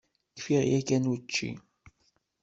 [0.37, 1.49] Kfiɣ yakan učči.